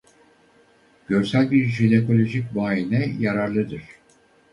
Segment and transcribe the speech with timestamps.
[1.09, 3.81] Görsel bir jinekolojik muayene yararlıdır.